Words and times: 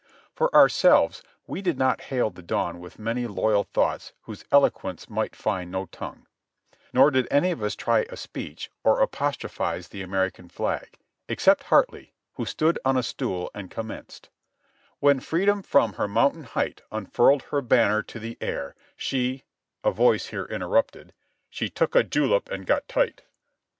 For 0.33 0.51
ourselves 0.55 1.21
we 1.45 1.61
did 1.61 1.77
not 1.77 2.01
hail 2.09 2.31
the 2.31 2.41
dawn 2.41 2.79
with 2.79 2.97
many 2.97 3.27
loyal 3.27 3.63
thoughts 3.65 4.13
whose 4.21 4.43
eloquence 4.51 5.07
might 5.07 5.35
find 5.35 5.69
no 5.69 5.85
tongue; 5.85 6.25
nor 6.91 7.11
did 7.11 7.27
any 7.29 7.51
of 7.51 7.61
us 7.61 7.75
try 7.75 8.07
a 8.09 8.17
speech 8.17 8.71
or 8.83 8.99
apostrophize 8.99 9.89
the 9.89 10.01
American 10.01 10.49
flag, 10.49 10.97
except 11.29 11.65
Hartley, 11.65 12.13
who 12.33 12.45
stood 12.47 12.79
on 12.83 12.97
a 12.97 13.03
stool 13.03 13.51
and 13.53 13.69
commenced:" 13.69 14.31
'When 15.01 15.19
Freedom 15.19 15.61
from 15.61 15.93
her 15.93 16.07
mountain 16.07 16.45
height 16.45 16.81
Unfurled 16.91 17.43
her 17.51 17.61
banner 17.61 18.01
to 18.01 18.17
the 18.17 18.39
air 18.41 18.73
She—'" 18.97 19.43
a 19.83 19.91
voice 19.91 20.25
here 20.29 20.45
interrupted— 20.45 21.13
"She 21.51 21.69
took 21.69 21.93
a 21.95 22.01
julep 22.01 22.49
and 22.49 22.65
got 22.65 22.87
tight." 22.87 23.21